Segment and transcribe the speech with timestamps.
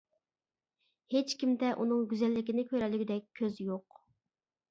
[1.15, 4.01] ھېچكىمدە ئۇنىڭ گۈزەللىكىنى كۆرەلىگۈدەك كۆز يوق.